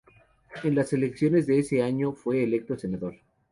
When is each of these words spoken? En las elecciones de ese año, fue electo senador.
En 0.63 0.73
las 0.73 0.93
elecciones 0.93 1.45
de 1.45 1.59
ese 1.59 1.83
año, 1.83 2.13
fue 2.13 2.41
electo 2.43 2.75
senador. 2.75 3.17